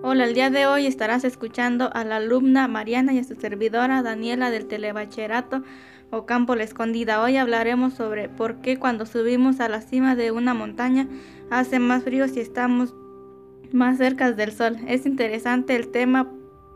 Hola, 0.00 0.26
el 0.26 0.34
día 0.34 0.48
de 0.48 0.64
hoy 0.64 0.86
estarás 0.86 1.24
escuchando 1.24 1.90
a 1.92 2.04
la 2.04 2.16
alumna 2.16 2.68
Mariana 2.68 3.12
y 3.12 3.18
a 3.18 3.24
su 3.24 3.34
servidora 3.34 4.00
Daniela 4.00 4.48
del 4.52 4.66
Telebacherato 4.66 5.64
Ocampo 6.12 6.54
La 6.54 6.62
Escondida. 6.62 7.20
Hoy 7.20 7.36
hablaremos 7.36 7.94
sobre 7.94 8.28
por 8.28 8.60
qué 8.60 8.78
cuando 8.78 9.06
subimos 9.06 9.58
a 9.58 9.68
la 9.68 9.80
cima 9.80 10.14
de 10.14 10.30
una 10.30 10.54
montaña 10.54 11.08
hace 11.50 11.80
más 11.80 12.04
frío 12.04 12.28
si 12.28 12.38
estamos 12.38 12.94
más 13.72 13.98
cerca 13.98 14.30
del 14.30 14.52
sol. 14.52 14.76
Es 14.86 15.04
interesante 15.04 15.74
el 15.74 15.88
tema 15.88 16.30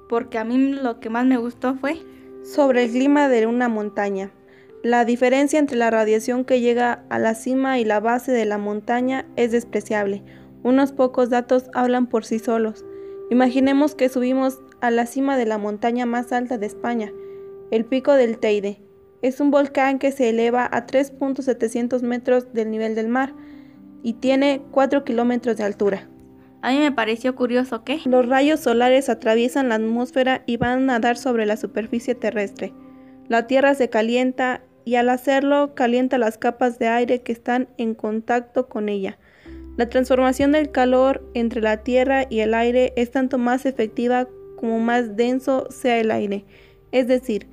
porque 0.09 0.39
a 0.39 0.45
mí 0.45 0.73
lo 0.73 0.99
que 0.99 1.09
más 1.09 1.25
me 1.25 1.37
gustó 1.37 1.77
fue 1.77 2.03
sobre 2.43 2.87
el 2.87 2.91
clima 2.91 3.29
de 3.29 3.47
una 3.47 3.69
montaña. 3.69 4.33
La 4.83 5.05
diferencia 5.05 5.61
entre 5.61 5.77
la 5.77 5.93
radiación 5.93 6.45
que 6.45 6.61
llega 6.61 7.05
a 7.09 7.21
la 7.21 7.37
cima 7.37 7.79
y 7.79 7.85
la 7.85 8.01
base 8.01 8.33
de 8.33 8.47
la 8.47 8.59
montaña 8.59 9.27
es 9.37 9.53
despreciable. 9.53 10.25
Unos 10.65 10.91
pocos 10.91 11.31
datos 11.31 11.71
hablan 11.73 12.09
por 12.09 12.25
sí 12.25 12.41
solos. 12.41 12.85
Imaginemos 13.33 13.95
que 13.95 14.11
subimos 14.11 14.61
a 14.83 14.91
la 14.91 15.07
cima 15.07 15.39
de 15.39 15.47
la 15.47 15.57
montaña 15.57 16.05
más 16.05 16.33
alta 16.33 16.59
de 16.59 16.67
España, 16.67 17.11
el 17.71 17.87
Pico 17.87 18.13
del 18.13 18.37
Teide. 18.37 18.83
Es 19.23 19.41
un 19.41 19.51
volcán 19.51 19.99
que 19.99 20.13
se 20.13 20.29
eleva 20.29 20.69
a 20.71 20.87
3.700 20.87 22.03
metros 22.03 22.53
del 22.53 22.71
nivel 22.71 22.95
del 22.95 23.09
mar 23.09 23.33
y 24.03 24.13
tiene 24.13 24.61
4 24.71 25.05
kilómetros 25.05 25.57
de 25.57 25.65
altura. 25.65 26.11
A 26.61 26.73
mí 26.73 26.79
me 26.79 26.93
pareció 26.93 27.35
curioso 27.35 27.85
que 27.85 28.03
los 28.05 28.29
rayos 28.29 28.61
solares 28.61 29.09
atraviesan 29.09 29.71
la 29.71 29.77
atmósfera 29.77 30.43
y 30.45 30.59
van 30.59 30.91
a 30.91 31.01
dar 31.01 31.17
sobre 31.17 31.47
la 31.47 31.57
superficie 31.57 32.15
terrestre. 32.15 32.75
La 33.29 33.47
Tierra 33.47 33.75
se 33.75 33.89
calienta 33.89 34.61
y 34.85 34.97
al 34.97 35.09
hacerlo 35.09 35.75
calienta 35.75 36.19
las 36.19 36.37
capas 36.37 36.79
de 36.79 36.89
aire 36.89 37.23
que 37.23 37.33
están 37.33 37.71
en 37.79 37.95
contacto 37.95 38.69
con 38.69 38.91
ella. 38.91 39.17
La 39.77 39.89
transformación 39.89 40.53
del 40.53 40.71
calor 40.71 41.27
entre 41.35 41.63
la 41.63 41.79
tierra 41.79 42.27
y 42.29 42.41
el 42.41 42.53
aire 42.53 42.93
es 42.97 43.11
tanto 43.11 43.39
más 43.39 43.65
efectiva 43.65 44.29
como 44.57 44.79
más 44.81 45.17
denso 45.17 45.67
sea 45.71 45.99
el 45.99 46.11
aire. 46.11 46.45
Es 46.93 47.09
decir, 47.09 47.49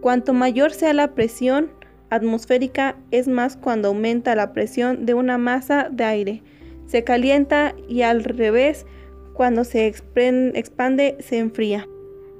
cuanto 0.00 0.34
mayor 0.34 0.72
sea 0.72 0.92
la 0.92 1.14
presión 1.14 1.70
atmosférica 2.10 2.96
es 3.10 3.28
más 3.28 3.56
cuando 3.56 3.88
aumenta 3.88 4.34
la 4.34 4.52
presión 4.52 5.06
de 5.06 5.14
una 5.14 5.38
masa 5.38 5.88
de 5.90 6.04
aire. 6.04 6.42
Se 6.86 7.04
calienta 7.04 7.74
y 7.88 8.02
al 8.02 8.24
revés, 8.24 8.84
cuando 9.32 9.64
se 9.64 9.86
expande 9.86 11.16
se 11.20 11.38
enfría. 11.38 11.86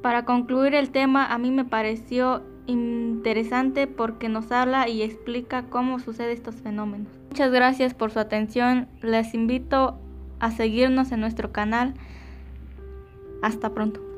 Para 0.03 0.25
concluir 0.25 0.75
el 0.75 0.91
tema, 0.91 1.33
a 1.33 1.39
mí 1.39 1.51
me 1.53 1.65
pareció 1.65 2.43
interesante 2.67 3.87
porque 3.87 4.29
nos 4.29 4.53
habla 4.53 4.89
y 4.89 5.03
explica 5.03 5.65
cómo 5.65 5.99
suceden 5.99 6.33
estos 6.33 6.57
fenómenos. 6.57 7.09
Muchas 7.31 7.51
gracias 7.51 7.95
por 7.95 8.11
su 8.11 8.19
atención. 8.19 8.89
Les 9.01 9.35
invito 9.35 9.99
a 10.39 10.51
seguirnos 10.51 11.13
en 11.13 11.21
nuestro 11.21 11.53
canal. 11.53 11.95
Hasta 13.43 13.71
pronto. 13.71 14.12